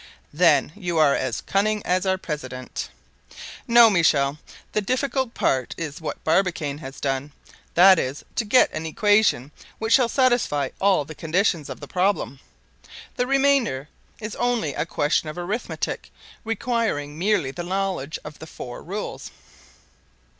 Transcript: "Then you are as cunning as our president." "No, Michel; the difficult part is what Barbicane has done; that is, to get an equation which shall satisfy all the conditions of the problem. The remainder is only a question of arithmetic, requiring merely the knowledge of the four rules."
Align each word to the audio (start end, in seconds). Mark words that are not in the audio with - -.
"Then 0.33 0.71
you 0.75 0.97
are 0.97 1.15
as 1.15 1.41
cunning 1.41 1.85
as 1.85 2.07
our 2.07 2.17
president." 2.17 2.89
"No, 3.67 3.87
Michel; 3.87 4.39
the 4.71 4.81
difficult 4.81 5.35
part 5.35 5.75
is 5.77 6.01
what 6.01 6.23
Barbicane 6.23 6.79
has 6.79 6.99
done; 6.99 7.31
that 7.75 7.99
is, 7.99 8.25
to 8.37 8.43
get 8.43 8.73
an 8.73 8.87
equation 8.87 9.51
which 9.77 9.93
shall 9.93 10.09
satisfy 10.09 10.69
all 10.79 11.05
the 11.05 11.13
conditions 11.13 11.69
of 11.69 11.79
the 11.81 11.87
problem. 11.87 12.39
The 13.15 13.27
remainder 13.27 13.89
is 14.19 14.35
only 14.37 14.73
a 14.73 14.87
question 14.87 15.29
of 15.29 15.37
arithmetic, 15.37 16.11
requiring 16.43 17.15
merely 17.19 17.51
the 17.51 17.61
knowledge 17.61 18.17
of 18.25 18.39
the 18.39 18.47
four 18.47 18.81
rules." 18.81 19.29